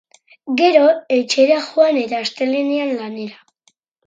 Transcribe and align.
Gero 0.61 0.85
etxera 1.17 1.59
joan, 1.67 2.01
eta 2.07 2.23
astelehenean 2.25 2.97
lanera. 3.03 3.39